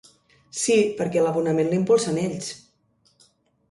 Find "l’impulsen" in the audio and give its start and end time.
1.77-2.21